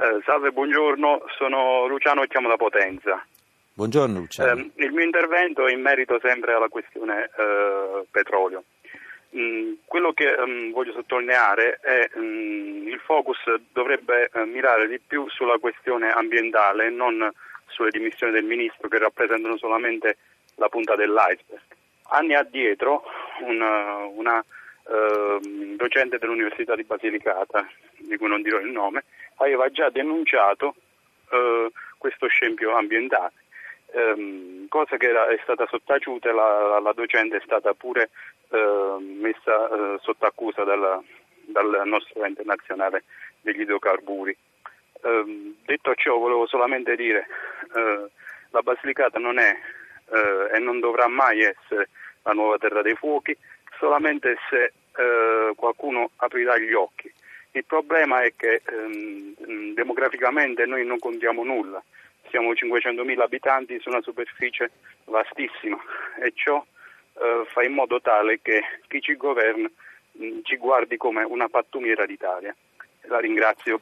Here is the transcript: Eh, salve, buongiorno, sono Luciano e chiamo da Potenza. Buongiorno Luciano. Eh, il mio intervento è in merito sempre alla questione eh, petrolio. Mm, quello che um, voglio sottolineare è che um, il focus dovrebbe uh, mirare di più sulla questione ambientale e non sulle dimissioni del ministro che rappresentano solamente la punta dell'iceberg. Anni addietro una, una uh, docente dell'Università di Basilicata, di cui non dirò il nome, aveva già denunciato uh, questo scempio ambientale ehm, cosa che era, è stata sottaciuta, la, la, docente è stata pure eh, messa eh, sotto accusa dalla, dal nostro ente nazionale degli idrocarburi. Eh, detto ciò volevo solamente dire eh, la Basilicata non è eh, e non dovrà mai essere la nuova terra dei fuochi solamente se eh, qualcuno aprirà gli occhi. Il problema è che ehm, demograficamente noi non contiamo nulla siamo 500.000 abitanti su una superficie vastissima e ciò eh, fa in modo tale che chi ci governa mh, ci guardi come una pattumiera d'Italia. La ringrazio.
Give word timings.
Eh, 0.00 0.22
salve, 0.24 0.52
buongiorno, 0.52 1.24
sono 1.36 1.88
Luciano 1.88 2.22
e 2.22 2.28
chiamo 2.28 2.46
da 2.46 2.56
Potenza. 2.56 3.20
Buongiorno 3.72 4.20
Luciano. 4.20 4.60
Eh, 4.60 4.84
il 4.84 4.92
mio 4.92 5.04
intervento 5.04 5.66
è 5.66 5.72
in 5.72 5.80
merito 5.80 6.20
sempre 6.22 6.52
alla 6.52 6.68
questione 6.68 7.28
eh, 7.36 8.04
petrolio. 8.08 8.62
Mm, 9.36 9.72
quello 9.86 10.12
che 10.12 10.36
um, 10.38 10.70
voglio 10.70 10.92
sottolineare 10.92 11.80
è 11.82 12.08
che 12.12 12.18
um, 12.18 12.86
il 12.86 13.00
focus 13.04 13.38
dovrebbe 13.72 14.30
uh, 14.34 14.44
mirare 14.44 14.86
di 14.86 15.00
più 15.04 15.28
sulla 15.30 15.58
questione 15.58 16.12
ambientale 16.12 16.86
e 16.86 16.90
non 16.90 17.28
sulle 17.66 17.90
dimissioni 17.90 18.32
del 18.32 18.44
ministro 18.44 18.86
che 18.86 18.98
rappresentano 18.98 19.56
solamente 19.56 20.18
la 20.54 20.68
punta 20.68 20.94
dell'iceberg. 20.94 21.60
Anni 22.10 22.34
addietro 22.34 23.02
una, 23.40 24.04
una 24.04 24.44
uh, 24.84 25.40
docente 25.78 26.18
dell'Università 26.18 26.74
di 26.74 26.84
Basilicata, 26.84 27.66
di 27.96 28.16
cui 28.18 28.28
non 28.28 28.42
dirò 28.42 28.58
il 28.58 28.70
nome, 28.70 29.04
aveva 29.36 29.70
già 29.70 29.88
denunciato 29.88 30.74
uh, 31.30 31.72
questo 31.96 32.26
scempio 32.26 32.76
ambientale 32.76 33.32
ehm, 33.92 34.68
cosa 34.68 34.96
che 34.96 35.08
era, 35.08 35.28
è 35.28 35.38
stata 35.42 35.66
sottaciuta, 35.66 36.32
la, 36.32 36.78
la, 36.80 36.92
docente 36.92 37.36
è 37.36 37.40
stata 37.44 37.72
pure 37.74 38.10
eh, 38.50 38.96
messa 39.00 39.68
eh, 39.68 39.98
sotto 40.00 40.26
accusa 40.26 40.64
dalla, 40.64 41.02
dal 41.46 41.82
nostro 41.84 42.24
ente 42.24 42.42
nazionale 42.44 43.04
degli 43.40 43.60
idrocarburi. 43.60 44.36
Eh, 45.00 45.54
detto 45.64 45.94
ciò 45.94 46.18
volevo 46.18 46.46
solamente 46.46 46.96
dire 46.96 47.26
eh, 47.74 48.06
la 48.50 48.60
Basilicata 48.62 49.18
non 49.18 49.38
è 49.38 49.56
eh, 50.12 50.56
e 50.56 50.58
non 50.58 50.80
dovrà 50.80 51.06
mai 51.06 51.40
essere 51.40 51.88
la 52.22 52.32
nuova 52.32 52.58
terra 52.58 52.82
dei 52.82 52.94
fuochi 52.94 53.36
solamente 53.78 54.36
se 54.50 54.72
eh, 54.98 55.52
qualcuno 55.54 56.10
aprirà 56.16 56.58
gli 56.58 56.72
occhi. 56.72 57.12
Il 57.52 57.64
problema 57.64 58.22
è 58.22 58.34
che 58.36 58.62
ehm, 58.64 59.72
demograficamente 59.74 60.66
noi 60.66 60.84
non 60.84 60.98
contiamo 60.98 61.44
nulla 61.44 61.82
siamo 62.30 62.52
500.000 62.52 63.20
abitanti 63.20 63.78
su 63.80 63.88
una 63.88 64.02
superficie 64.02 64.70
vastissima 65.04 65.78
e 66.20 66.32
ciò 66.34 66.64
eh, 67.14 67.44
fa 67.46 67.62
in 67.62 67.72
modo 67.72 68.00
tale 68.00 68.40
che 68.40 68.62
chi 68.86 69.00
ci 69.00 69.16
governa 69.16 69.68
mh, 70.12 70.40
ci 70.42 70.56
guardi 70.56 70.96
come 70.96 71.24
una 71.24 71.48
pattumiera 71.48 72.06
d'Italia. 72.06 72.54
La 73.02 73.18
ringrazio. 73.18 73.80